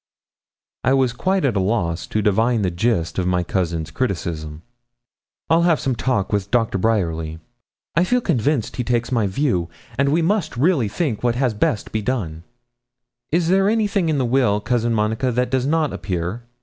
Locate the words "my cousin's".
3.27-3.91